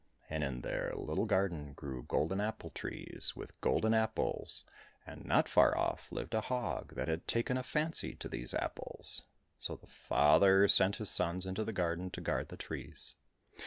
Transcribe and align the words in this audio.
And 0.31 0.43
in 0.43 0.61
their 0.61 0.93
little 0.95 1.27
garden 1.27 1.73
grew 1.73 2.01
golden 2.01 2.41
apple 2.41 2.71
trees 2.71 3.33
with 3.35 3.61
golden 3.61 3.93
apples, 3.93 4.63
and 5.05 5.23
not 5.25 5.47
far 5.47 5.77
off 5.77 6.11
lived 6.11 6.33
a 6.33 6.41
hog 6.41 6.95
that 6.95 7.07
had 7.07 7.27
taken 7.27 7.55
a 7.55 7.61
fancy 7.61 8.15
to 8.15 8.27
these 8.27 8.55
apples. 8.55 9.25
So 9.59 9.75
the 9.75 9.85
father 9.85 10.67
sent 10.67 10.95
his 10.95 11.11
sons 11.11 11.45
into 11.45 11.63
the 11.63 11.71
garden 11.71 12.09
to 12.13 12.19
guard 12.21 12.47
the 12.49 12.57
trees. 12.57 13.13